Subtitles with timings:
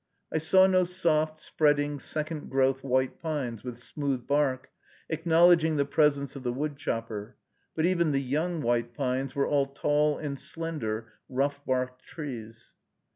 [0.33, 4.71] I saw no soft, spreading, second growth white pines, with smooth bark,
[5.09, 7.37] acknowledging the presence of the woodchopper,
[7.75, 12.73] but even the young white pines were all tall and slender rough barked trees.